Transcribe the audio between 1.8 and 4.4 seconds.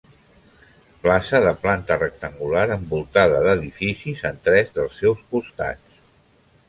rectangular envoltada d'edificis